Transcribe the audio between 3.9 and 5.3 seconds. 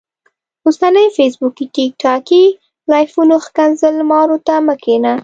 مارو ته مه کينه